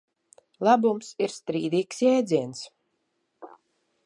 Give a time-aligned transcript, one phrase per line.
[0.67, 2.65] Labums ir strīdīgs jēdziens.